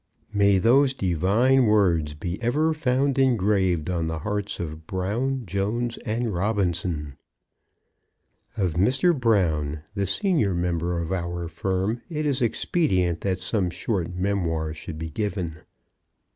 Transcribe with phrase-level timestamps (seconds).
[0.33, 6.33] May those divine words be ever found engraved on the hearts of Brown, Jones, and
[6.33, 7.17] Robinson!
[8.57, 9.15] Of Mr.
[9.15, 14.97] Brown, the senior member of our firm, it is expedient that some short memoir should
[14.97, 15.57] be given.